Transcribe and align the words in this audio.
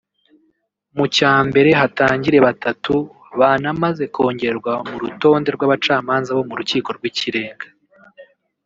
mu 0.95 1.05
cya 1.15 1.33
mbere 1.47 1.69
hatangire 1.79 2.37
batatu 2.47 2.93
banamaze 3.39 4.03
kongerwa 4.15 4.73
mu 4.89 4.95
rutonde 5.03 5.49
rw’abacamanza 5.55 6.29
bo 6.37 6.43
mu 6.49 6.55
rukiko 6.59 6.89
rw’ikirenga 6.97 7.67